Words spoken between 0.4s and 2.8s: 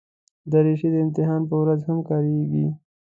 دریشي د امتحان پر ورځ هم کارېږي.